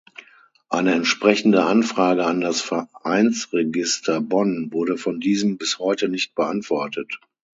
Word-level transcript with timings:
Eine 0.69 0.95
entsprechende 0.95 1.63
Anfrage 1.63 2.25
an 2.25 2.41
das 2.41 2.59
Vereinsregister 2.59 4.19
Bonn 4.19 4.71
wurde 4.71 4.97
von 4.97 5.19
diesem 5.19 5.59
bis 5.59 5.77
heute 5.77 6.09
nicht 6.09 6.33
beantwortet. 6.33 7.19